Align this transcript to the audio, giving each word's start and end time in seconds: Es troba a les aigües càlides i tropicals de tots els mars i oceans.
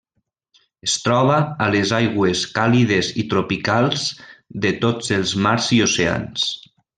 Es 0.85 0.93
troba 1.07 1.35
a 1.65 1.67
les 1.75 1.91
aigües 1.97 2.41
càlides 2.55 3.11
i 3.25 3.29
tropicals 3.35 4.07
de 4.65 4.73
tots 4.87 5.13
els 5.19 5.35
mars 5.49 5.71
i 5.79 5.83
oceans. 5.91 6.49